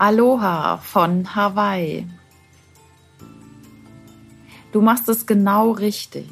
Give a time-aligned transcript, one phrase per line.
[0.00, 2.06] Aloha von Hawaii.
[4.72, 6.26] Du machst es genau richtig.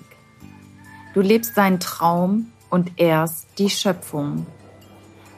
[1.12, 4.46] Du lebst deinen Traum und ehrst die Schöpfung.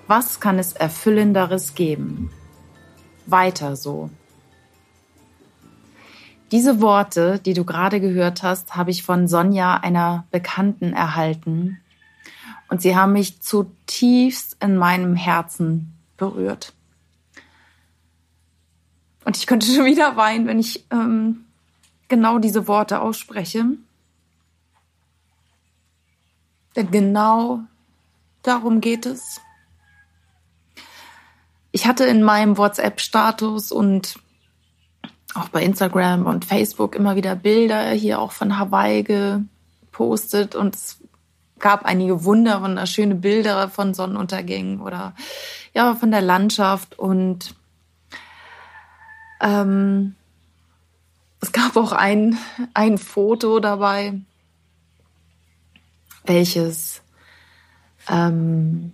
[0.07, 2.31] Was kann es erfüllenderes geben?
[3.27, 4.11] Weiter so.
[6.53, 11.81] Diese Worte, die du gerade gehört hast, habe ich von Sonja, einer Bekannten, erhalten.
[12.69, 16.75] Und sie haben mich zutiefst in meinem Herzen berührt.
[19.31, 21.45] Und ich könnte schon wieder weinen, wenn ich ähm,
[22.09, 23.65] genau diese Worte ausspreche.
[26.75, 27.61] Denn genau
[28.43, 29.41] darum geht es.
[31.71, 34.19] Ich hatte in meinem WhatsApp-Status und
[35.35, 40.99] auch bei Instagram und Facebook immer wieder Bilder hier auch von Hawaii gepostet und es
[41.61, 45.15] gab einige wunder, wunderschöne Bilder von Sonnenuntergängen oder
[45.73, 47.55] ja von der Landschaft und
[49.41, 50.15] ähm,
[51.41, 52.39] es gab auch ein,
[52.75, 54.21] ein Foto dabei,
[56.25, 57.03] welches
[58.09, 58.93] ähm,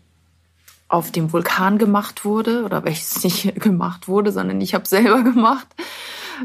[0.88, 5.66] auf dem Vulkan gemacht wurde oder welches nicht gemacht wurde, sondern ich habe selber gemacht.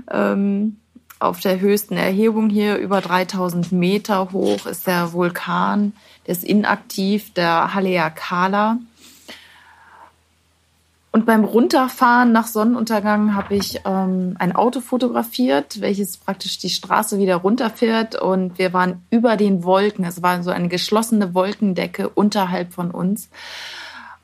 [0.10, 0.78] Ähm,
[1.20, 5.94] auf der höchsten Erhebung hier über 3000 Meter hoch ist der Vulkan,
[6.26, 8.80] der ist inaktiv, der Haleakala.
[11.14, 17.20] Und beim Runterfahren nach Sonnenuntergang habe ich ähm, ein Auto fotografiert, welches praktisch die Straße
[17.20, 18.16] wieder runterfährt.
[18.16, 20.06] Und wir waren über den Wolken.
[20.06, 23.30] Es war so eine geschlossene Wolkendecke unterhalb von uns.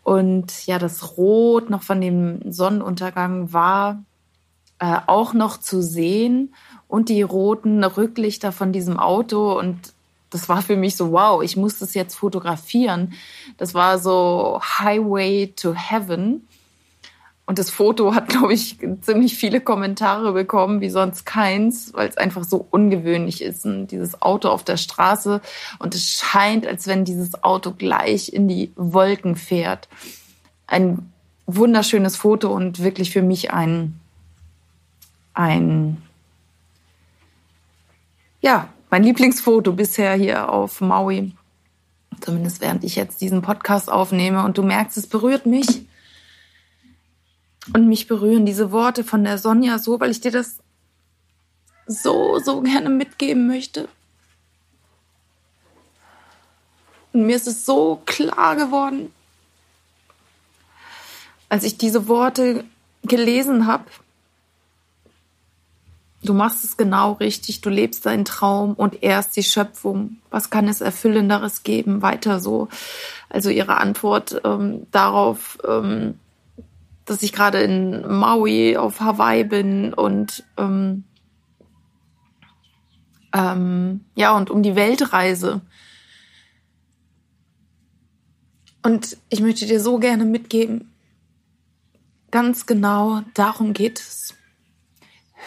[0.02, 4.02] Und ja, das Rot noch von dem Sonnenuntergang war
[4.80, 6.54] äh, auch noch zu sehen
[6.88, 9.60] und die roten Rücklichter von diesem Auto.
[9.60, 9.78] Und
[10.30, 13.14] das war für mich so, wow, ich muss das jetzt fotografieren.
[13.58, 16.47] Das war so Highway to Heaven.
[17.48, 22.18] Und das Foto hat, glaube ich, ziemlich viele Kommentare bekommen, wie sonst keins, weil es
[22.18, 23.66] einfach so ungewöhnlich ist.
[23.66, 25.42] Und dieses Auto auf der Straße
[25.80, 29.88] und es scheint, als wenn dieses Auto gleich in die Wolken fährt.
[30.68, 31.14] Ein
[31.46, 33.98] wunderschönes Foto und wirklich für mich ein,
[35.34, 36.02] ein,
[38.42, 41.32] ja, mein Lieblingsfoto bisher hier auf Maui.
[42.20, 44.44] Zumindest während ich jetzt diesen Podcast aufnehme.
[44.44, 45.88] Und du merkst, es berührt mich
[47.74, 50.58] und mich berühren diese Worte von der Sonja so, weil ich dir das
[51.88, 53.88] so, so gerne mitgeben möchte.
[57.14, 59.12] Und mir ist es so klar geworden,
[61.50, 62.66] als ich diese Worte
[63.04, 63.86] gelesen habe.
[66.24, 70.18] Du machst es genau richtig, du lebst deinen Traum und erst die Schöpfung.
[70.30, 72.02] Was kann es Erfüllenderes geben?
[72.02, 72.68] Weiter so.
[73.30, 76.20] Also ihre Antwort ähm, darauf, ähm,
[77.08, 81.06] dass ich gerade in Maui auf Hawaii bin und ähm,
[83.34, 85.62] ähm, ja und um die Welt reise.
[88.84, 90.94] Und ich möchte dir so gerne mitgeben,
[92.30, 94.36] ganz genau darum geht es.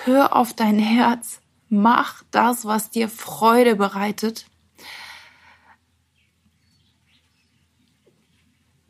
[0.05, 4.47] Hör auf dein Herz, mach das, was dir Freude bereitet.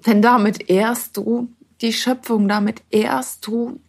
[0.06, 3.80] Denn damit ehrst du die Schöpfung, damit ehrst du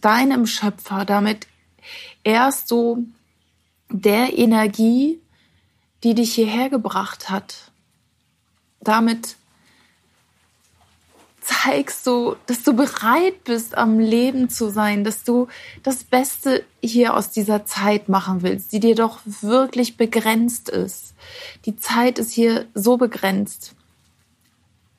[0.00, 1.46] deinem Schöpfer, damit
[2.24, 3.06] ehrst du
[3.88, 5.20] der Energie,
[6.02, 7.70] die dich hierher gebracht hat.
[8.80, 9.36] Damit
[11.40, 15.48] zeigst du, dass du bereit bist, am Leben zu sein, dass du
[15.82, 21.14] das Beste hier aus dieser Zeit machen willst, die dir doch wirklich begrenzt ist.
[21.64, 23.74] Die Zeit ist hier so begrenzt.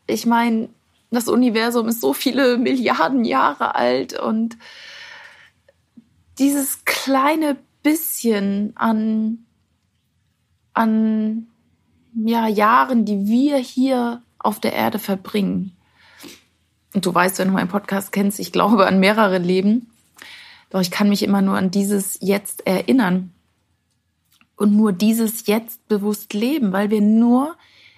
[0.07, 0.69] Ich meine,
[1.11, 4.57] das Universum ist so viele Milliarden Jahre alt und
[6.39, 9.45] dieses kleine bisschen an,
[10.73, 11.47] an
[12.15, 15.75] ja, Jahren, die wir hier auf der Erde verbringen.
[16.93, 19.89] Und du weißt, wenn du meinen Podcast kennst, ich glaube an mehrere Leben.
[20.69, 23.33] Doch ich kann mich immer nur an dieses Jetzt erinnern.
[24.55, 27.55] Und nur dieses Jetzt bewusst leben, weil wir nur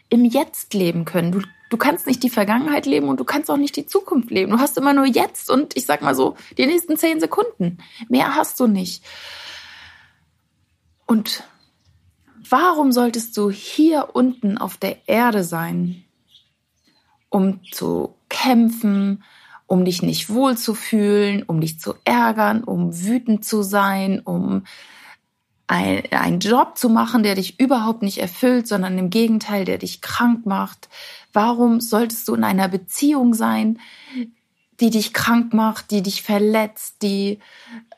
[0.09, 1.31] im Jetzt leben können.
[1.31, 1.41] Du
[1.73, 4.51] Du kannst nicht die Vergangenheit leben und du kannst auch nicht die Zukunft leben.
[4.51, 7.79] Du hast immer nur jetzt und ich sag mal so, die nächsten zehn Sekunden.
[8.09, 9.03] Mehr hast du nicht.
[11.07, 11.43] Und
[12.47, 16.03] warum solltest du hier unten auf der Erde sein,
[17.29, 19.23] um zu kämpfen,
[19.65, 24.65] um dich nicht wohlzufühlen, um dich zu ärgern, um wütend zu sein, um
[25.73, 30.01] ein, einen Job zu machen, der dich überhaupt nicht erfüllt, sondern im Gegenteil, der dich
[30.01, 30.87] krank macht,
[31.33, 33.79] Warum solltest du in einer Beziehung sein,
[34.79, 37.39] die dich krank macht, die dich verletzt, die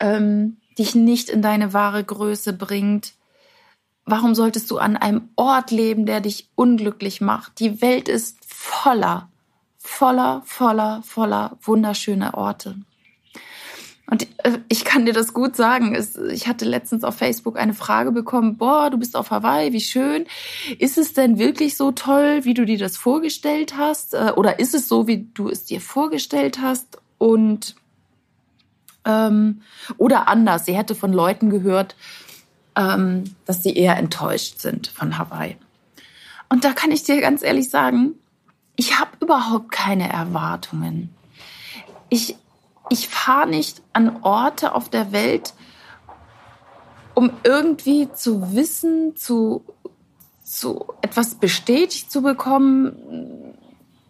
[0.00, 3.12] ähm, dich nicht in deine wahre Größe bringt.
[4.04, 7.60] Warum solltest du an einem Ort leben, der dich unglücklich macht?
[7.60, 9.30] Die Welt ist voller,
[9.78, 12.76] voller, voller, voller wunderschöner Orte.
[14.08, 15.96] Und äh, ich kann dir das gut sagen.
[16.30, 20.26] Ich hatte letztens auf Facebook eine Frage bekommen, boah, du bist auf Hawaii, wie schön.
[20.78, 24.14] Ist es denn wirklich so toll, wie du dir das vorgestellt hast?
[24.14, 26.98] Äh, oder ist es so, wie du es dir vorgestellt hast?
[27.18, 27.74] Und
[29.04, 29.62] ähm,
[29.96, 31.96] oder anders, sie hätte von Leuten gehört,
[32.74, 35.56] ähm, dass sie eher enttäuscht sind von Hawaii.
[36.48, 38.14] Und da kann ich dir ganz ehrlich sagen,
[38.76, 41.10] ich habe überhaupt keine Erwartungen.
[42.08, 42.36] Ich,
[42.90, 45.54] ich fahre nicht an Orte auf der Welt,
[47.14, 49.64] um irgendwie zu wissen, zu,
[50.44, 53.54] zu etwas bestätigt zu bekommen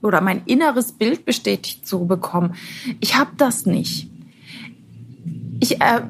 [0.02, 2.54] oder mein inneres Bild bestätigt zu bekommen.
[3.00, 4.10] Ich habe das nicht.
[5.60, 6.02] Ich, äh,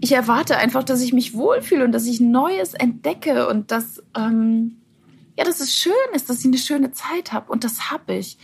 [0.00, 4.76] ich erwarte einfach, dass ich mich wohlfühle und dass ich Neues entdecke und dass, ähm,
[5.36, 7.50] ja, dass es schön ist, dass ich eine schöne Zeit habe.
[7.50, 8.38] Und das habe ich.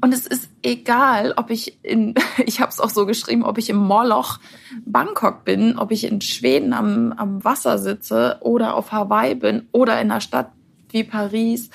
[0.00, 2.14] Und es ist egal, ob ich in,
[2.44, 4.38] ich habe es auch so geschrieben, ob ich im Moloch
[4.84, 10.00] Bangkok bin, ob ich in Schweden am, am Wasser sitze oder auf Hawaii bin oder
[10.00, 10.52] in einer Stadt
[10.90, 11.70] wie Paris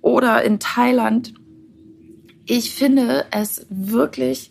[0.00, 1.34] oder in Thailand.
[2.46, 4.50] Ich finde es wirklich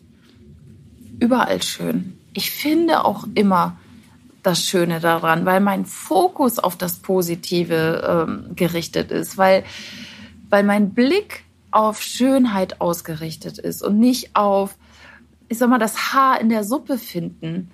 [1.19, 2.17] überall schön.
[2.33, 3.77] Ich finde auch immer
[4.41, 9.63] das Schöne daran, weil mein Fokus auf das Positive ähm, gerichtet ist, weil,
[10.49, 14.77] weil mein Blick auf Schönheit ausgerichtet ist und nicht auf,
[15.49, 17.71] ich sag mal, das Haar in der Suppe finden.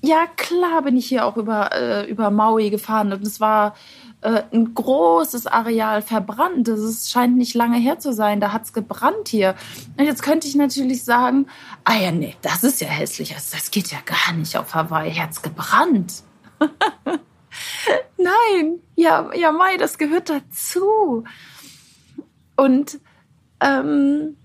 [0.00, 3.74] Ja, klar bin ich hier auch über, äh, über Maui gefahren und es war
[4.20, 6.68] äh, ein großes Areal verbrannt.
[6.68, 8.40] Das scheint nicht lange her zu sein.
[8.40, 9.56] Da hat's gebrannt hier.
[9.96, 11.46] Und jetzt könnte ich natürlich sagen,
[11.84, 13.34] ah ja, nee, das ist ja hässlich.
[13.34, 15.14] Das geht ja gar nicht auf Hawaii.
[15.14, 16.22] Hat's gebrannt.
[18.18, 21.24] Nein, ja, ja, Mai, das gehört dazu.
[22.58, 22.98] Und
[23.60, 24.36] ähm,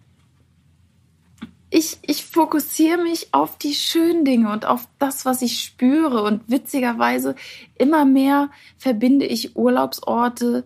[1.72, 6.22] ich, ich fokussiere mich auf die schönen Dinge und auf das, was ich spüre.
[6.22, 7.34] Und witzigerweise
[7.74, 10.66] immer mehr verbinde ich Urlaubsorte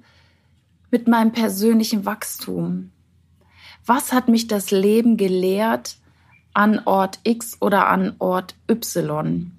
[0.91, 2.91] mit meinem persönlichen Wachstum.
[3.85, 5.95] Was hat mich das Leben gelehrt
[6.53, 9.53] an Ort X oder an Ort Y?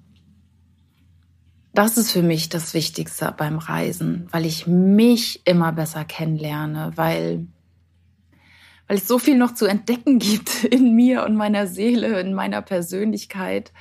[1.73, 7.47] Das ist für mich das Wichtigste beim Reisen, weil ich mich immer besser kennenlerne, weil
[8.89, 12.61] weil es so viel noch zu entdecken gibt in mir und meiner Seele, in meiner
[12.61, 13.71] Persönlichkeit.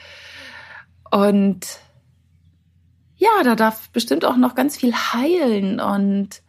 [1.10, 1.66] Und
[3.16, 5.80] ja, da darf bestimmt auch noch ganz viel heilen.
[5.80, 6.42] Und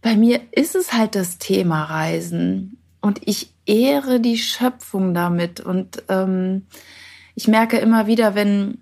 [0.00, 2.78] bei mir ist es halt das Thema Reisen.
[3.02, 5.60] Und ich ehre die Schöpfung damit.
[5.60, 6.66] Und ähm,
[7.34, 8.78] ich merke immer wieder, wenn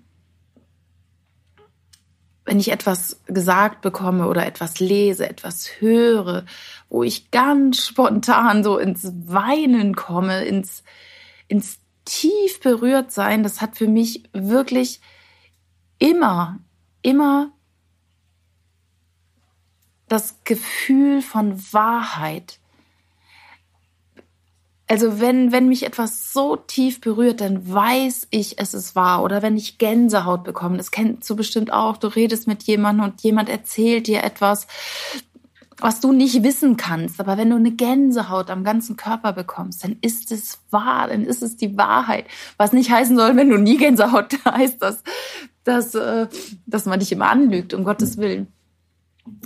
[2.49, 6.45] wenn ich etwas gesagt bekomme oder etwas lese, etwas höre,
[6.89, 10.83] wo ich ganz spontan so ins Weinen komme, ins,
[11.47, 14.99] ins tief berührt sein, das hat für mich wirklich
[15.99, 16.57] immer,
[17.03, 17.51] immer
[20.07, 22.58] das Gefühl von Wahrheit,
[24.89, 29.21] also wenn, wenn mich etwas so tief berührt, dann weiß ich, es ist wahr.
[29.21, 31.97] Oder wenn ich Gänsehaut bekomme, das kennst du bestimmt auch.
[31.97, 34.65] Du redest mit jemandem und jemand erzählt dir etwas,
[35.77, 37.19] was du nicht wissen kannst.
[37.19, 41.43] Aber wenn du eine Gänsehaut am ganzen Körper bekommst, dann ist es wahr, dann ist
[41.43, 42.25] es die Wahrheit.
[42.57, 45.03] Was nicht heißen soll, wenn du nie Gänsehaut heißt, dass,
[45.63, 46.27] dass, äh,
[46.65, 48.47] dass man dich immer anlügt, um Gottes Willen.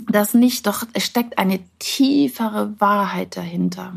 [0.10, 3.94] Das nicht, doch es steckt eine tiefere Wahrheit dahinter.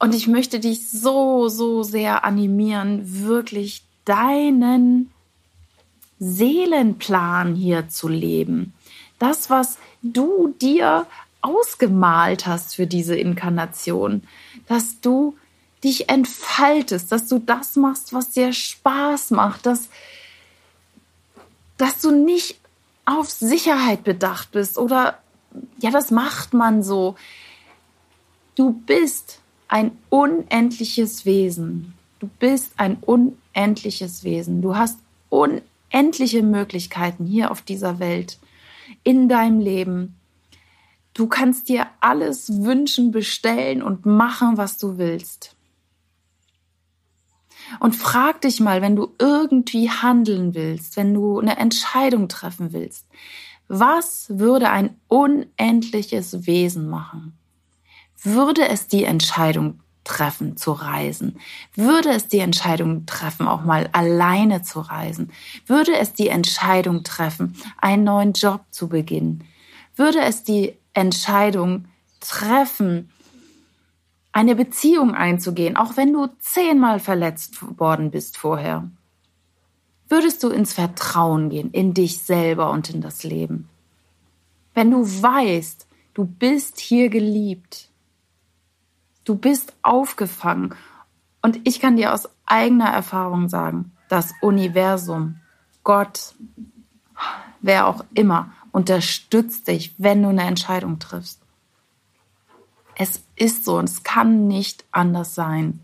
[0.00, 5.12] Und ich möchte dich so, so sehr animieren, wirklich deinen
[6.18, 8.72] Seelenplan hier zu leben.
[9.18, 11.06] Das, was du dir
[11.42, 14.22] ausgemalt hast für diese Inkarnation,
[14.66, 15.36] dass du
[15.84, 19.90] dich entfaltest, dass du das machst, was dir Spaß macht, dass,
[21.76, 22.58] dass du nicht
[23.04, 25.18] auf Sicherheit bedacht bist oder
[25.78, 27.16] ja, das macht man so.
[28.54, 29.39] Du bist
[29.70, 31.94] ein unendliches Wesen.
[32.18, 34.62] Du bist ein unendliches Wesen.
[34.62, 34.98] Du hast
[35.28, 38.38] unendliche Möglichkeiten hier auf dieser Welt,
[39.04, 40.16] in deinem Leben.
[41.14, 45.54] Du kannst dir alles wünschen, bestellen und machen, was du willst.
[47.78, 53.06] Und frag dich mal, wenn du irgendwie handeln willst, wenn du eine Entscheidung treffen willst,
[53.68, 57.39] was würde ein unendliches Wesen machen?
[58.22, 61.38] Würde es die Entscheidung treffen zu reisen?
[61.74, 65.30] Würde es die Entscheidung treffen, auch mal alleine zu reisen?
[65.66, 69.44] Würde es die Entscheidung treffen, einen neuen Job zu beginnen?
[69.96, 71.86] Würde es die Entscheidung
[72.20, 73.10] treffen,
[74.32, 78.90] eine Beziehung einzugehen, auch wenn du zehnmal verletzt worden bist vorher?
[80.08, 83.68] Würdest du ins Vertrauen gehen, in dich selber und in das Leben?
[84.74, 87.89] Wenn du weißt, du bist hier geliebt,
[89.24, 90.74] du bist aufgefangen
[91.42, 95.40] und ich kann dir aus eigener Erfahrung sagen, das Universum,
[95.84, 96.34] Gott,
[97.60, 101.40] wer auch immer, unterstützt dich, wenn du eine Entscheidung triffst.
[102.96, 105.80] Es ist so und es kann nicht anders sein.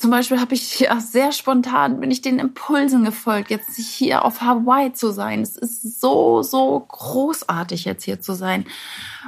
[0.00, 4.40] Zum Beispiel habe ich ja sehr spontan, bin ich den Impulsen gefolgt, jetzt hier auf
[4.40, 5.42] Hawaii zu sein.
[5.42, 8.64] Es ist so, so großartig, jetzt hier zu sein.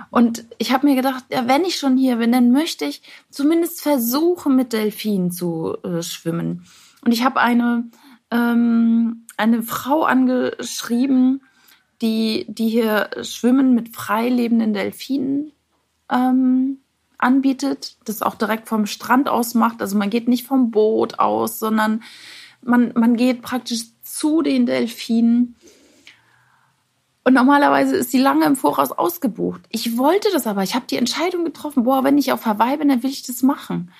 [0.09, 3.83] Und ich habe mir gedacht, ja, wenn ich schon hier bin, dann möchte ich zumindest
[3.83, 6.64] versuchen, mit Delfinen zu äh, schwimmen.
[7.05, 7.91] Und ich habe eine,
[8.31, 11.43] ähm, eine Frau angeschrieben,
[12.00, 15.52] die, die hier Schwimmen mit freilebenden Delfinen
[16.11, 16.79] ähm,
[17.23, 19.81] anbietet, das auch direkt vom Strand aus macht.
[19.81, 22.02] Also man geht nicht vom Boot aus, sondern
[22.62, 25.57] man, man geht praktisch zu den Delfinen.
[27.25, 29.61] Und normalerweise ist sie lange im Voraus ausgebucht.
[29.69, 30.62] Ich wollte das aber.
[30.62, 33.43] Ich habe die Entscheidung getroffen, boah, wenn ich auf Hawaii bin, dann will ich das
[33.43, 33.93] machen.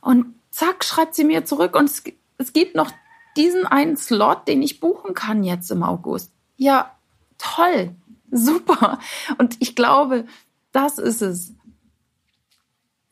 [0.00, 2.02] Und zack, schreibt sie mir zurück und es,
[2.38, 2.90] es gibt noch
[3.36, 6.30] diesen einen Slot, den ich buchen kann jetzt im August.
[6.56, 6.92] Ja,
[7.38, 7.94] toll,
[8.30, 8.98] super.
[9.38, 10.26] Und ich glaube,
[10.72, 11.52] das ist es.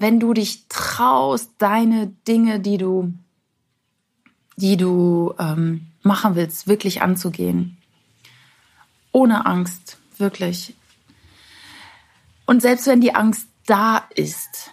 [0.03, 3.15] Wenn du dich traust, deine Dinge, die du,
[4.57, 7.77] die du ähm, machen willst, wirklich anzugehen.
[9.13, 10.75] Ohne Angst, wirklich.
[12.47, 14.73] Und selbst wenn die Angst da ist,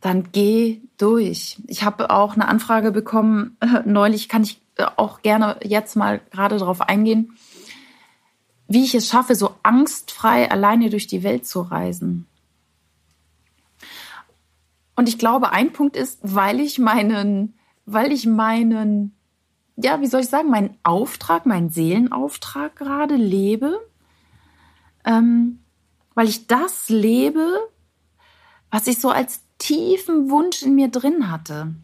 [0.00, 1.58] dann geh durch.
[1.68, 4.60] Ich habe auch eine Anfrage bekommen, neulich kann ich
[4.96, 7.38] auch gerne jetzt mal gerade darauf eingehen
[8.66, 12.26] wie ich es schaffe, so angstfrei alleine durch die Welt zu reisen.
[14.96, 17.54] Und ich glaube, ein Punkt ist, weil ich meinen,
[17.86, 19.16] weil ich meinen,
[19.76, 23.80] ja, wie soll ich sagen, meinen Auftrag, meinen Seelenauftrag gerade lebe,
[25.04, 25.60] ähm,
[26.14, 27.58] weil ich das lebe,
[28.70, 31.74] was ich so als tiefen Wunsch in mir drin hatte.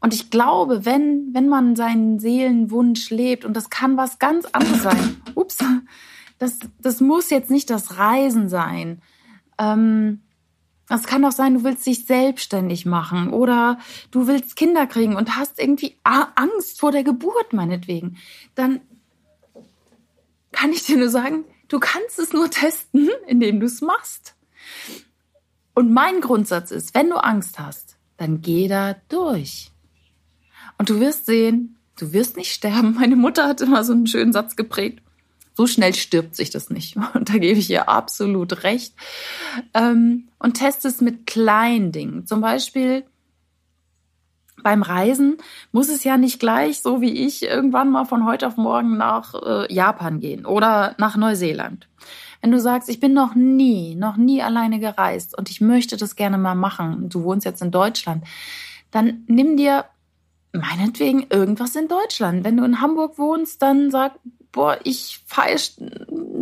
[0.00, 4.82] Und ich glaube, wenn, wenn man seinen Seelenwunsch lebt, und das kann was ganz anderes
[4.82, 5.58] sein, ups,
[6.38, 9.02] das, das muss jetzt nicht das Reisen sein.
[9.58, 10.22] Ähm,
[10.96, 13.78] es kann auch sein, du willst dich selbstständig machen oder
[14.10, 18.16] du willst Kinder kriegen und hast irgendwie Angst vor der Geburt, meinetwegen.
[18.54, 18.80] Dann
[20.52, 24.34] kann ich dir nur sagen, du kannst es nur testen, indem du es machst.
[25.74, 29.70] Und mein Grundsatz ist, wenn du Angst hast, dann geh da durch.
[30.78, 32.94] Und du wirst sehen, du wirst nicht sterben.
[32.94, 35.02] Meine Mutter hat immer so einen schönen Satz geprägt.
[35.58, 36.96] So schnell stirbt sich das nicht.
[37.14, 38.94] Und da gebe ich ihr absolut recht.
[39.74, 42.26] Ähm, und teste es mit kleinen Dingen.
[42.26, 43.02] Zum Beispiel
[44.62, 45.38] beim Reisen
[45.72, 49.34] muss es ja nicht gleich, so wie ich, irgendwann mal von heute auf morgen nach
[49.34, 51.88] äh, Japan gehen oder nach Neuseeland.
[52.40, 56.14] Wenn du sagst, ich bin noch nie, noch nie alleine gereist und ich möchte das
[56.14, 58.22] gerne mal machen, du wohnst jetzt in Deutschland,
[58.92, 59.86] dann nimm dir
[60.52, 62.44] meinetwegen irgendwas in Deutschland.
[62.44, 64.12] Wenn du in Hamburg wohnst, dann sag,
[64.58, 65.46] boah, ich fahr,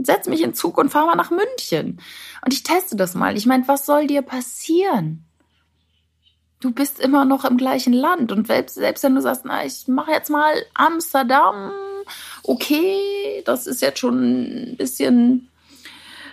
[0.03, 2.01] setz mich in Zug und fahr mal nach München.
[2.43, 3.37] Und ich teste das mal.
[3.37, 5.27] Ich meine, was soll dir passieren?
[6.61, 8.33] Du bist immer noch im gleichen Land.
[8.33, 11.73] Und selbst, selbst wenn du sagst, na, ich mache jetzt mal Amsterdam,
[12.43, 15.51] okay, das ist jetzt schon ein bisschen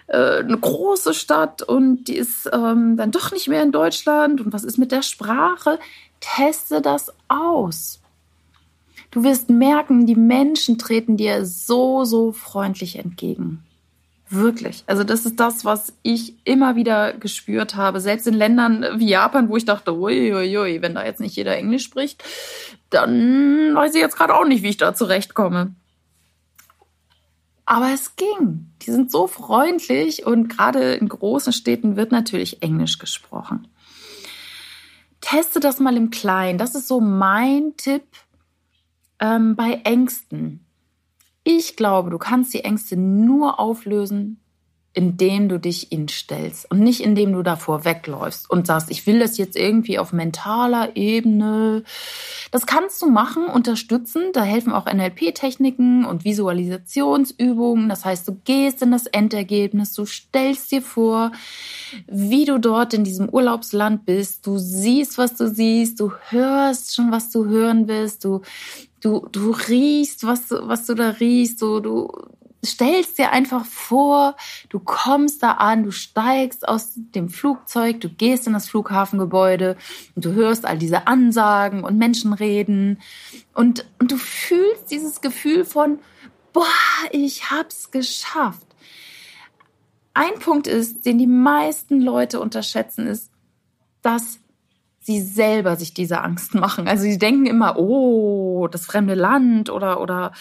[0.08, 4.40] äh, eine große Stadt und die ist ähm, dann doch nicht mehr in Deutschland.
[4.40, 5.80] Und was ist mit der Sprache?
[6.22, 8.00] Teste das aus.
[9.13, 13.63] Du wirst merken, die Menschen treten dir so, so freundlich entgegen.
[14.27, 14.84] Wirklich.
[14.88, 18.00] Also das ist das, was ich immer wieder gespürt habe.
[18.00, 21.84] Selbst in Ländern wie Japan, wo ich dachte, uiuiui, wenn da jetzt nicht jeder Englisch
[21.84, 22.24] spricht,
[22.89, 25.75] dann weiß ich jetzt gerade auch nicht, wie ich da zurechtkomme.
[27.65, 28.72] Aber es ging.
[28.82, 33.67] Die sind so freundlich und gerade in großen Städten wird natürlich Englisch gesprochen
[35.22, 36.58] teste das mal im Kleinen.
[36.58, 38.03] Das ist so mein Tipp
[39.24, 40.65] ähm, bei Ängsten.
[41.46, 44.39] Ich glaube, du kannst die Ängste nur auflösen,
[44.96, 49.20] indem du dich ihnen stellst und nicht indem du davor wegläufst und sagst, ich will
[49.20, 51.84] das jetzt irgendwie auf mentaler Ebene.
[52.51, 54.32] Das kannst du machen, unterstützen.
[54.34, 57.89] Da helfen auch NLP-Techniken und Visualisationsübungen.
[57.89, 61.32] Das heißt, du gehst in das Endergebnis, du stellst dir vor,
[62.08, 64.46] wie du dort in diesem Urlaubsland bist.
[64.46, 68.42] Du siehst, was du siehst, du hörst schon, was du hören willst, du
[69.03, 72.10] du, du riechst, was, was du da riechst, so, du,
[72.65, 74.36] stellst dir einfach vor,
[74.69, 79.75] du kommst da an, du steigst aus dem Flugzeug, du gehst in das Flughafengebäude
[80.15, 83.01] und du hörst all diese Ansagen und Menschen reden
[83.53, 86.00] und, und du fühlst dieses Gefühl von,
[86.53, 86.65] boah,
[87.12, 88.67] ich hab's geschafft.
[90.13, 93.31] Ein Punkt ist, den die meisten Leute unterschätzen, ist,
[94.01, 94.39] dass
[95.03, 96.88] sie selber sich diese Angst machen.
[96.88, 100.31] Also sie denken immer, oh, das fremde Land oder oder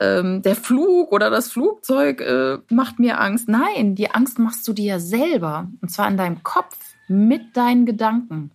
[0.00, 3.48] ähm, der Flug oder das Flugzeug äh, macht mir Angst.
[3.48, 6.76] Nein, die Angst machst du dir selber und zwar in deinem Kopf
[7.08, 8.50] mit deinen Gedanken.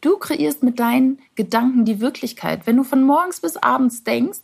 [0.00, 2.66] Du kreierst mit deinen Gedanken die Wirklichkeit.
[2.66, 4.40] Wenn du von morgens bis abends denkst,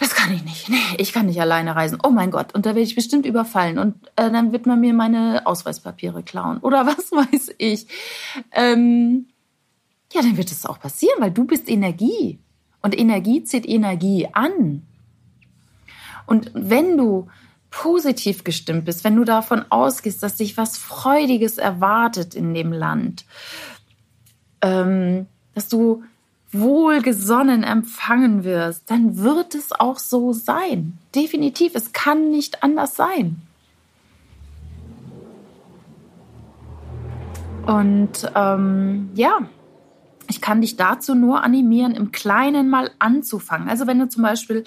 [0.00, 0.70] das kann ich nicht.
[0.70, 1.98] Nee, ich kann nicht alleine reisen.
[2.02, 2.54] Oh mein Gott.
[2.54, 3.78] Und da werde ich bestimmt überfallen.
[3.78, 6.56] Und äh, dann wird man mir meine Ausweispapiere klauen.
[6.58, 7.86] Oder was weiß ich.
[8.52, 9.26] Ähm,
[10.10, 12.38] ja, dann wird es auch passieren, weil du bist Energie.
[12.80, 14.86] Und Energie zieht Energie an.
[16.24, 17.28] Und wenn du
[17.68, 23.26] positiv gestimmt bist, wenn du davon ausgehst, dass dich was Freudiges erwartet in dem Land,
[24.62, 26.04] ähm, dass du
[26.52, 30.98] wohlgesonnen empfangen wirst, dann wird es auch so sein.
[31.14, 33.42] Definitiv, es kann nicht anders sein.
[37.66, 39.38] Und ähm, ja,
[40.28, 43.68] ich kann dich dazu nur animieren, im Kleinen mal anzufangen.
[43.68, 44.64] Also wenn du zum Beispiel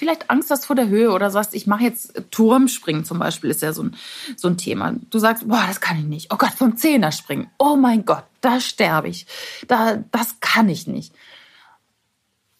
[0.00, 3.60] vielleicht Angst hast vor der Höhe oder sagst, ich mache jetzt Turmspringen zum Beispiel, ist
[3.60, 3.96] ja so ein,
[4.34, 4.94] so ein Thema.
[5.10, 6.32] Du sagst, boah, das kann ich nicht.
[6.32, 7.50] Oh Gott, vom Zehner springen.
[7.58, 9.26] Oh mein Gott, da sterbe ich.
[9.68, 11.14] Da, das kann ich nicht.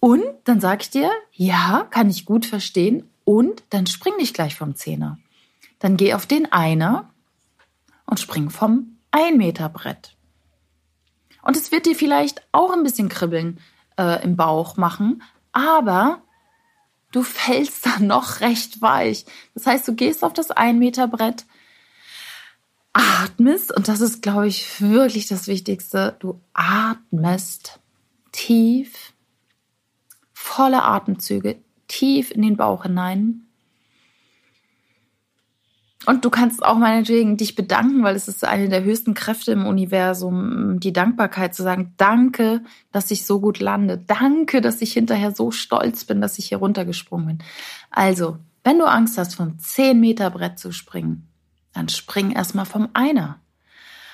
[0.01, 3.09] Und dann sag ich dir, ja, kann ich gut verstehen.
[3.25, 5.19] Und dann spring nicht gleich vom Zehner.
[5.79, 7.09] Dann geh auf den Einer
[8.05, 10.15] und spring vom Ein-Meter-Brett.
[11.41, 13.61] Und es wird dir vielleicht auch ein bisschen Kribbeln
[13.97, 15.23] äh, im Bauch machen,
[15.53, 16.21] aber
[17.13, 19.25] du fällst dann noch recht weich.
[19.55, 21.45] Das heißt, du gehst auf das Ein-Meter-Brett,
[22.93, 27.81] atmest, und das ist, glaube ich, wirklich das Wichtigste, du atmest
[28.33, 29.13] tief,
[30.33, 33.47] volle Atemzüge, tief in den Bauch hinein.
[36.06, 39.67] Und du kannst auch meinetwegen dich bedanken, weil es ist eine der höchsten Kräfte im
[39.67, 43.99] Universum, die Dankbarkeit zu sagen, danke, dass ich so gut lande.
[43.99, 47.39] Danke, dass ich hinterher so stolz bin, dass ich hier runtergesprungen bin.
[47.91, 51.28] Also, wenn du Angst hast, vom 10 Meter Brett zu springen,
[51.75, 53.39] dann spring erstmal vom Einer.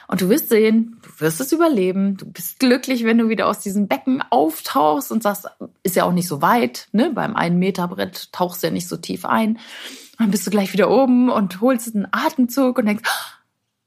[0.08, 2.16] Und du wirst sehen, du wirst es überleben.
[2.16, 5.48] Du bist glücklich, wenn du wieder aus diesem Becken auftauchst und sagst,
[5.82, 7.10] ist ja auch nicht so weit, ne?
[7.12, 9.58] Beim einen Meter Brett tauchst du ja nicht so tief ein.
[10.18, 13.34] Dann bist du gleich wieder oben und holst einen Atemzug und denkst, oh,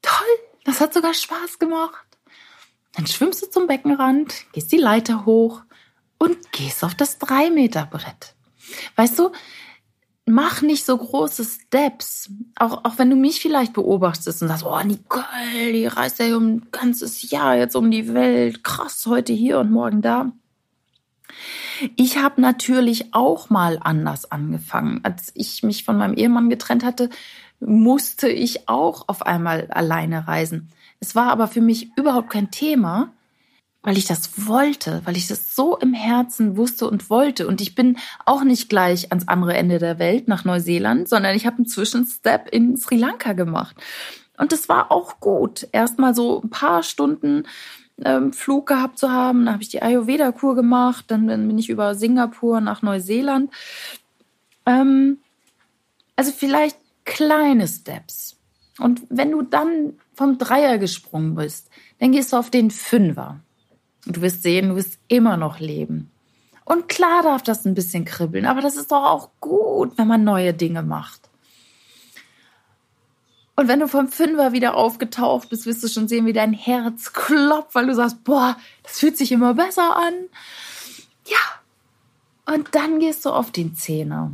[0.01, 2.05] toll, das hat sogar Spaß gemacht.
[2.93, 5.61] Dann schwimmst du zum Beckenrand, gehst die Leiter hoch
[6.17, 8.35] und gehst auf das drei Meter Brett.
[8.95, 9.31] Weißt du,
[10.25, 12.29] mach nicht so große Steps.
[12.55, 16.47] Auch, auch wenn du mich vielleicht beobachtest und sagst, oh, Nicole, die reist ja um
[16.47, 18.63] ein ganzes Jahr jetzt um die Welt.
[18.63, 20.31] Krass, heute hier und morgen da.
[21.95, 25.01] Ich habe natürlich auch mal anders angefangen.
[25.03, 27.09] Als ich mich von meinem Ehemann getrennt hatte,
[27.59, 30.69] musste ich auch auf einmal alleine reisen.
[30.99, 33.13] Es war aber für mich überhaupt kein Thema,
[33.81, 37.47] weil ich das wollte, weil ich das so im Herzen wusste und wollte.
[37.47, 41.45] Und ich bin auch nicht gleich ans andere Ende der Welt nach Neuseeland, sondern ich
[41.45, 43.77] habe einen Zwischenstep in Sri Lanka gemacht.
[44.37, 45.67] Und das war auch gut.
[45.71, 47.43] Erstmal so ein paar Stunden
[48.03, 49.45] ähm, Flug gehabt zu haben.
[49.45, 51.05] Dann habe ich die Ayurveda-Kur gemacht.
[51.07, 53.51] Dann, bin ich über Singapur nach Neuseeland.
[54.65, 55.17] Ähm,
[56.15, 58.37] also vielleicht kleine Steps.
[58.79, 63.39] Und wenn du dann vom Dreier gesprungen bist, dann gehst du auf den Fünfer.
[64.05, 66.11] Und du wirst sehen, du wirst immer noch leben.
[66.65, 70.23] Und klar darf das ein bisschen kribbeln, aber das ist doch auch gut, wenn man
[70.23, 71.28] neue Dinge macht.
[73.59, 77.11] Und wenn du vom Fünfer wieder aufgetaucht bist, wirst du schon sehen, wie dein Herz
[77.11, 80.13] klopft, weil du sagst, boah, das fühlt sich immer besser an.
[81.25, 82.53] Ja.
[82.55, 84.31] Und dann gehst du auf den Zehner.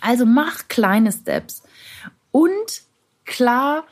[0.00, 1.64] Also mach kleine Steps.
[2.30, 2.84] Und
[3.24, 3.82] klar,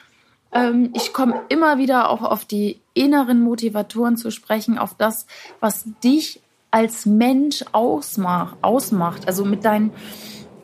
[0.52, 5.26] ähm, ich komme immer wieder auch auf die inneren Motivatoren zu sprechen, auf das,
[5.58, 9.26] was dich als Mensch ausmacht, ausmacht.
[9.26, 9.90] Also mit deinen,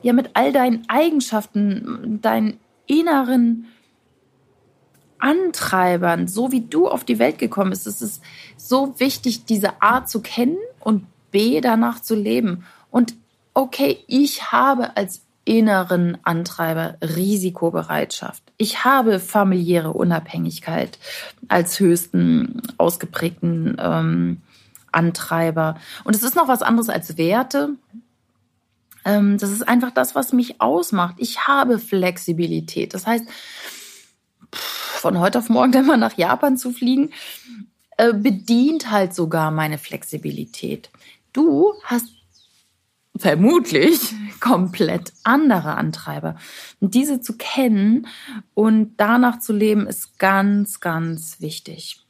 [0.03, 3.66] ja, mit all deinen Eigenschaften, deinen inneren
[5.18, 7.87] Antreibern, so wie du auf die Welt gekommen bist.
[7.87, 8.22] Es ist
[8.57, 12.64] so wichtig, diese A zu kennen und B danach zu leben.
[12.90, 13.14] Und
[13.55, 18.42] okay, ich habe als inneren Antreiber Risikobereitschaft.
[18.57, 20.98] Ich habe familiäre Unabhängigkeit
[21.48, 24.42] als höchsten ausgeprägten ähm,
[24.90, 25.76] Antreiber.
[26.05, 27.70] Und es ist noch was anderes als Werte.
[29.05, 31.17] Ähm, das ist einfach das, was mich ausmacht.
[31.19, 32.95] Ich habe Flexibilität.
[32.95, 33.25] Das heißt,
[34.53, 37.11] von heute auf morgen dann mal nach Japan zu fliegen,
[37.97, 40.91] äh, bedient halt sogar meine Flexibilität.
[41.33, 42.09] Du hast
[43.17, 46.37] vermutlich komplett andere Antreiber.
[46.81, 48.07] Und diese zu kennen
[48.55, 52.01] und danach zu leben, ist ganz, ganz wichtig.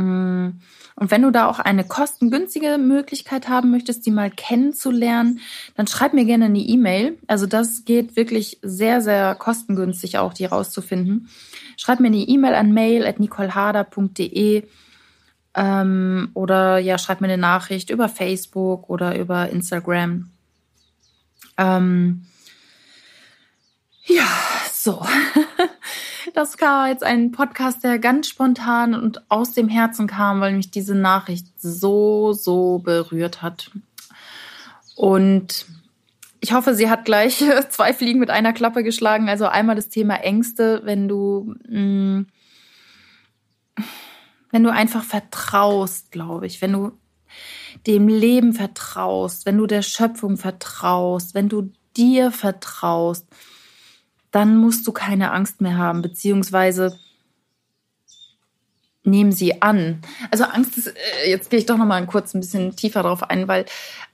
[0.00, 0.60] Mm.
[0.96, 5.40] Und wenn du da auch eine kostengünstige Möglichkeit haben möchtest, die mal kennenzulernen,
[5.74, 7.16] dann schreib mir gerne eine E-Mail.
[7.26, 11.28] Also das geht wirklich sehr, sehr kostengünstig auch, die rauszufinden.
[11.78, 14.64] Schreib mir eine E-Mail an mail.nicolehader.de
[15.54, 20.30] ähm, oder ja, schreib mir eine Nachricht über Facebook oder über Instagram.
[21.56, 22.26] Ähm,
[24.04, 24.28] ja,
[24.82, 25.04] so.
[26.34, 30.70] Das war jetzt ein Podcast, der ganz spontan und aus dem Herzen kam, weil mich
[30.70, 33.70] diese Nachricht so, so berührt hat.
[34.96, 35.66] Und
[36.40, 39.28] ich hoffe, sie hat gleich zwei Fliegen mit einer Klappe geschlagen.
[39.28, 42.26] Also einmal das Thema Ängste, wenn du, mh, mm,
[44.50, 46.92] wenn du einfach vertraust, glaube ich, wenn du
[47.86, 53.26] dem Leben vertraust, wenn du der Schöpfung vertraust, wenn du dir vertraust,
[54.30, 56.98] dann musst du keine Angst mehr haben, beziehungsweise
[59.02, 60.00] nehmen sie an.
[60.30, 63.22] Also Angst ist, äh, jetzt gehe ich doch noch mal kurz ein bisschen tiefer drauf
[63.24, 63.64] ein, weil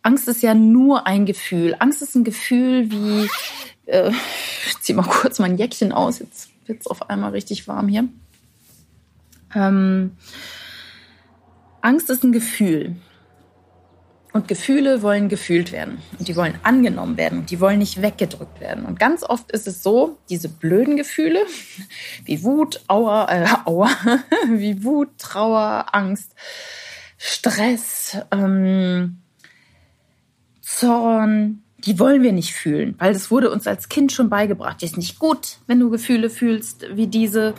[0.03, 1.77] Angst ist ja nur ein Gefühl.
[1.79, 3.29] Angst ist ein Gefühl wie,
[3.87, 4.13] äh,
[4.67, 8.09] ich zieh mal kurz mein Jäckchen aus, jetzt wird es auf einmal richtig warm hier.
[9.55, 10.13] Ähm,
[11.81, 12.97] Angst ist ein Gefühl.
[14.37, 18.61] Und Gefühle wollen gefühlt werden und die wollen angenommen werden und die wollen nicht weggedrückt
[18.61, 18.85] werden.
[18.85, 21.41] Und ganz oft ist es so, diese blöden Gefühle
[22.27, 23.89] wie Wut, Aua, äh, Aua,
[24.51, 26.33] wie Wut, Trauer, Angst,
[27.17, 29.23] Stress, ähm,
[30.61, 34.83] Zorn, die wollen wir nicht fühlen, weil das wurde uns als Kind schon beigebracht.
[34.83, 37.55] Die ist nicht gut, wenn du Gefühle fühlst wie diese.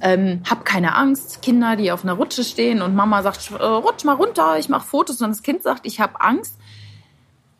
[0.00, 1.42] Ähm, hab keine Angst.
[1.42, 4.86] Kinder, die auf einer Rutsche stehen und Mama sagt, äh, rutsch mal runter, ich mache
[4.86, 6.58] Fotos und das Kind sagt, ich habe Angst.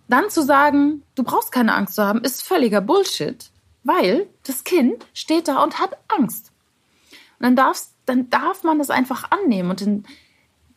[0.09, 3.50] Dann zu sagen, du brauchst keine Angst zu haben, ist völliger Bullshit,
[3.85, 6.50] weil das Kind steht da und hat Angst.
[7.38, 10.04] Und dann, darfst, dann darf man das einfach annehmen und dann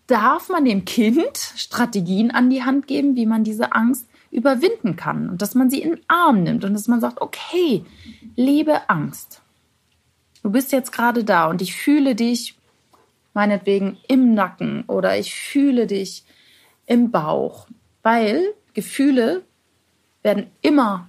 [0.08, 5.30] darf man dem Kind Strategien an die Hand geben, wie man diese Angst überwinden kann
[5.30, 7.86] und dass man sie in den Arm nimmt und dass man sagt, okay,
[8.36, 9.41] liebe Angst.
[10.44, 12.56] Du bist jetzt gerade da und ich fühle dich
[13.34, 16.26] meinetwegen im Nacken oder ich fühle dich
[16.86, 17.68] im Bauch,
[18.04, 19.44] weil Gefühle
[20.24, 21.08] werden immer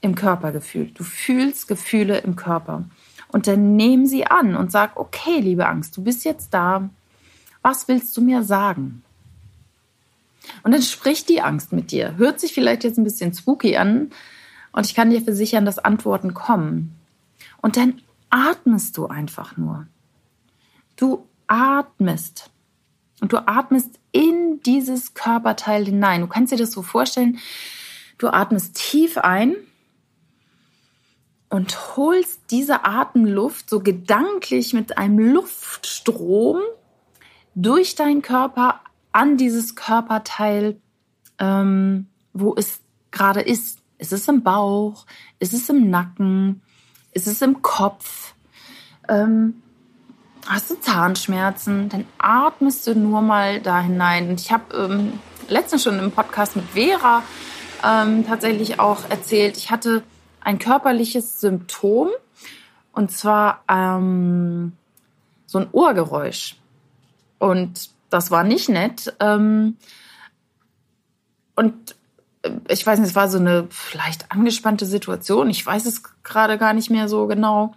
[0.00, 0.98] im Körper gefühlt.
[0.98, 2.84] Du fühlst Gefühle im Körper.
[3.28, 6.88] Und dann nehm sie an und sag, okay, liebe Angst, du bist jetzt da.
[7.62, 9.02] Was willst du mir sagen?
[10.62, 12.16] Und dann spricht die Angst mit dir.
[12.16, 14.10] Hört sich vielleicht jetzt ein bisschen spooky an.
[14.72, 16.94] Und ich kann dir versichern, dass Antworten kommen.
[17.62, 18.02] Und dann
[18.34, 19.86] atmest du einfach nur.
[20.96, 22.50] Du atmest.
[23.20, 26.22] Und du atmest in dieses Körperteil hinein.
[26.22, 27.38] Du kannst dir das so vorstellen,
[28.18, 29.54] du atmest tief ein
[31.48, 36.60] und holst diese Atemluft so gedanklich mit einem Luftstrom
[37.54, 38.80] durch deinen Körper
[39.12, 40.80] an dieses Körperteil,
[41.38, 42.80] ähm, wo es
[43.12, 43.78] gerade ist.
[43.98, 45.06] Ist es im Bauch?
[45.38, 46.62] Ist es im Nacken?
[47.14, 48.34] Ist es im Kopf?
[49.08, 49.62] Ähm,
[50.46, 51.88] hast du Zahnschmerzen?
[51.88, 54.28] Dann atmest du nur mal da hinein.
[54.28, 57.22] Und ich habe ähm, letztens schon im Podcast mit Vera
[57.84, 60.02] ähm, tatsächlich auch erzählt, ich hatte
[60.40, 62.08] ein körperliches Symptom
[62.92, 64.72] und zwar ähm,
[65.46, 66.56] so ein Ohrgeräusch.
[67.38, 69.14] Und das war nicht nett.
[69.20, 69.76] Ähm,
[71.54, 71.94] und
[72.68, 75.50] ich weiß nicht, es war so eine vielleicht angespannte Situation.
[75.50, 77.74] Ich weiß es gerade gar nicht mehr so genau.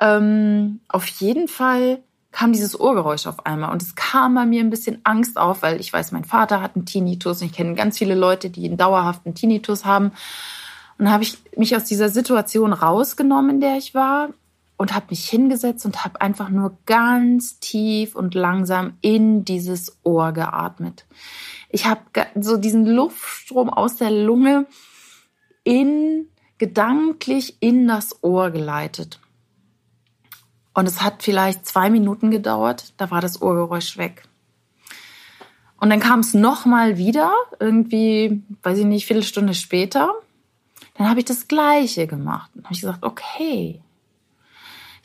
[0.00, 4.70] Ähm, auf jeden Fall kam dieses Ohrgeräusch auf einmal und es kam bei mir ein
[4.70, 7.98] bisschen Angst auf, weil ich weiß, mein Vater hat einen Tinnitus und ich kenne ganz
[7.98, 10.12] viele Leute, die einen dauerhaften Tinnitus haben.
[10.98, 14.30] Und dann habe ich mich aus dieser Situation rausgenommen, in der ich war
[14.76, 20.32] und habe mich hingesetzt und habe einfach nur ganz tief und langsam in dieses Ohr
[20.32, 21.06] geatmet.
[21.68, 22.02] Ich habe
[22.40, 24.66] so diesen Luftstrom aus der Lunge
[25.64, 26.28] in
[26.58, 29.20] gedanklich in das Ohr geleitet.
[30.74, 34.22] Und es hat vielleicht zwei Minuten gedauert, da war das Ohrgeräusch weg.
[35.80, 40.14] Und dann kam es nochmal wieder, irgendwie, weiß ich nicht, Viertelstunde später.
[40.94, 42.50] Dann habe ich das Gleiche gemacht.
[42.54, 43.80] Dann habe ich gesagt, okay.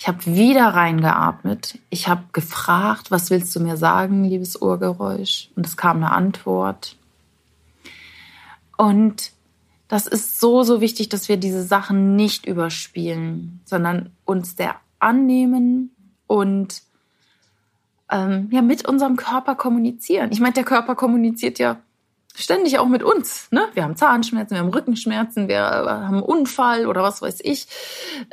[0.04, 1.80] Ich habe wieder reingeatmet.
[1.90, 5.50] Ich habe gefragt, was willst du mir sagen, liebes Ohrgeräusch?
[5.56, 6.98] Und es kam eine Antwort.
[8.76, 9.32] Und
[9.88, 15.96] das ist so, so wichtig, dass wir diese Sachen nicht überspielen, sondern uns der annehmen
[16.28, 16.82] und
[18.12, 20.34] ähm, ja mit unserem Körper kommunizieren.
[20.34, 21.78] Ich meine, der Körper kommuniziert ja
[22.36, 23.48] ständig auch mit uns.
[23.52, 23.68] Ne?
[23.74, 27.68] Wir haben Zahnschmerzen, wir haben Rückenschmerzen, wir haben einen Unfall oder was weiß ich.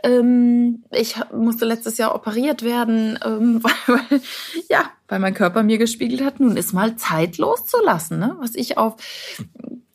[0.03, 4.21] Ähm, ich musste letztes Jahr operiert werden, ähm, weil, weil,
[4.69, 8.19] ja, weil mein Körper mir gespiegelt hat, nun ist mal Zeit loszulassen.
[8.19, 8.37] Ne?
[8.41, 8.97] Was ich auf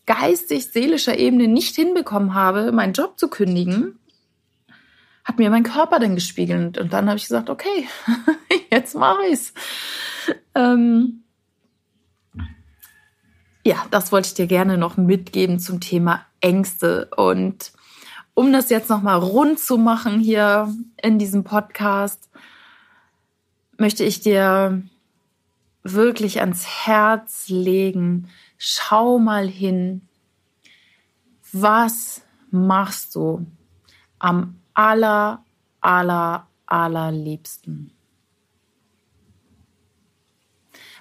[0.06, 4.00] geistig-seelischer Ebene nicht hinbekommen habe, meinen Job zu kündigen,
[5.24, 6.78] hat mir mein Körper dann gespiegelt.
[6.78, 7.88] Und dann habe ich gesagt, okay,
[8.72, 9.54] jetzt mache ich's.
[10.54, 11.25] Ähm
[13.66, 17.10] ja, das wollte ich dir gerne noch mitgeben zum Thema Ängste.
[17.18, 17.74] Und
[18.36, 22.30] um das jetzt nochmal rund zu machen hier in diesem Podcast,
[23.78, 24.84] möchte ich dir
[25.82, 28.30] wirklich ans Herz legen.
[28.60, 30.08] Schau mal hin.
[31.52, 33.48] Was machst du
[34.20, 35.44] am aller,
[35.82, 37.95] aller, allerliebsten?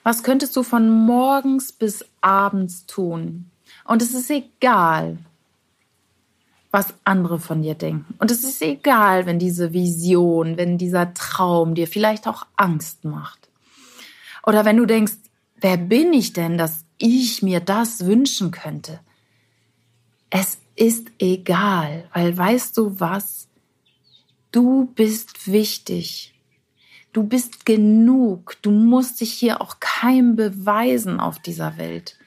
[0.05, 3.51] Was könntest du von morgens bis abends tun?
[3.85, 5.19] Und es ist egal,
[6.71, 8.15] was andere von dir denken.
[8.19, 13.49] Und es ist egal, wenn diese Vision, wenn dieser Traum dir vielleicht auch Angst macht.
[14.45, 15.15] Oder wenn du denkst,
[15.57, 19.01] wer bin ich denn, dass ich mir das wünschen könnte?
[20.29, 23.49] Es ist egal, weil weißt du was?
[24.51, 26.34] Du bist wichtig.
[27.15, 28.57] Du bist genug.
[28.61, 32.19] Du musst dich hier auch keinem beweisen auf dieser Welt.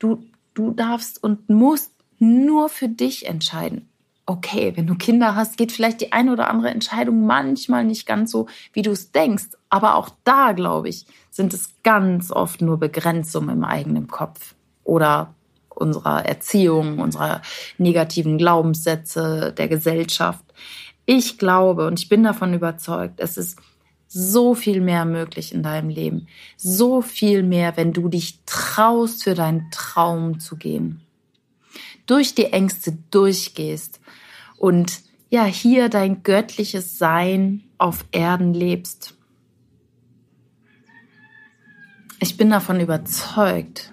[0.00, 3.88] Du, du darfst und musst nur für dich entscheiden.
[4.26, 8.32] Okay, wenn du Kinder hast, geht vielleicht die eine oder andere Entscheidung manchmal nicht ganz
[8.32, 9.50] so, wie du es denkst.
[9.68, 15.34] Aber auch da, glaube ich, sind es ganz oft nur Begrenzungen im eigenen Kopf oder
[15.68, 17.42] unserer Erziehung, unserer
[17.78, 20.44] negativen Glaubenssätze der Gesellschaft.
[21.04, 23.56] Ich glaube und ich bin davon überzeugt, es ist
[24.08, 26.28] so viel mehr möglich in deinem Leben.
[26.56, 31.02] So viel mehr, wenn du dich traust, für deinen Traum zu gehen.
[32.06, 34.00] Durch die Ängste durchgehst
[34.58, 39.14] und ja, hier dein göttliches Sein auf Erden lebst.
[42.20, 43.92] Ich bin davon überzeugt,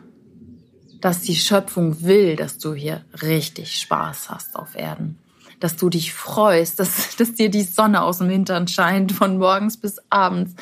[1.02, 5.18] dass die Schöpfung will, dass du hier richtig Spaß hast auf Erden
[5.64, 9.78] dass du dich freust, dass, dass dir die Sonne aus dem Hintern scheint von morgens
[9.78, 10.54] bis abends,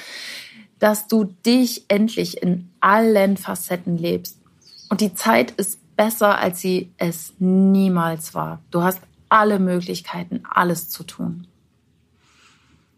[0.77, 4.39] dass du dich endlich in allen Facetten lebst.
[4.89, 8.61] Und die Zeit ist besser, als sie es niemals war.
[8.71, 11.47] Du hast alle Möglichkeiten, alles zu tun.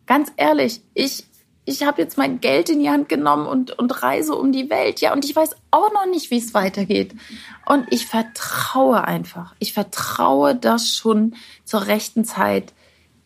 [0.06, 1.26] Ganz ehrlich, ich
[1.65, 4.99] ich habe jetzt mein Geld in die Hand genommen und, und reise um die Welt.
[4.99, 7.15] Ja, und ich weiß auch noch nicht, wie es weitergeht.
[7.65, 9.56] Und ich vertraue einfach.
[9.60, 12.73] Ich vertraue, dass schon zur rechten Zeit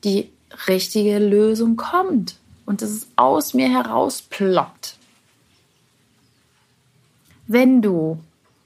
[0.03, 0.31] die
[0.67, 4.97] richtige Lösung kommt und dass es aus mir heraus ploppt.
[7.47, 8.19] Wenn du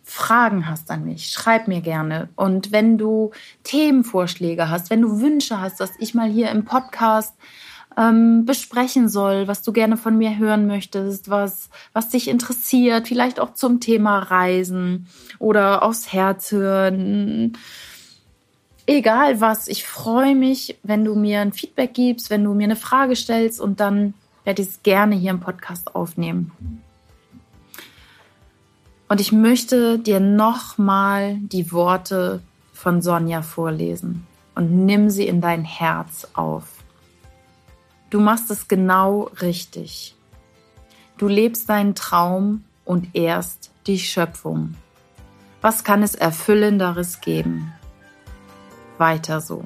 [0.04, 2.28] Fragen hast an mich, schreib mir gerne.
[2.36, 3.32] Und wenn du
[3.64, 7.34] Themenvorschläge hast, wenn du Wünsche hast, dass ich mal hier im Podcast
[7.98, 13.40] ähm, besprechen soll, was du gerne von mir hören möchtest, was, was dich interessiert, vielleicht
[13.40, 15.08] auch zum Thema Reisen
[15.40, 17.58] oder aufs Herz hören.
[18.86, 22.76] Egal was, ich freue mich, wenn du mir ein Feedback gibst, wenn du mir eine
[22.76, 26.52] Frage stellst und dann werde ich es gerne hier im Podcast aufnehmen.
[29.08, 34.26] Und ich möchte dir nochmal die Worte von Sonja vorlesen
[34.56, 36.81] und nimm sie in dein Herz auf.
[38.12, 40.16] Du machst es genau richtig.
[41.18, 44.76] Du lebst deinen Traum und ehrst die Schöpfung.
[45.62, 47.72] Was kann es Erfüllenderes geben?
[48.98, 49.64] Weiter so.